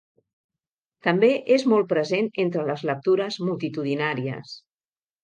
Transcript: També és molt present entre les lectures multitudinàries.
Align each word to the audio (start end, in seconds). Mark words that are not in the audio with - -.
També 1.07 1.27
és 1.57 1.65
molt 1.73 1.87
present 1.91 2.29
entre 2.45 2.63
les 2.71 2.85
lectures 2.91 3.39
multitudinàries. 3.51 4.57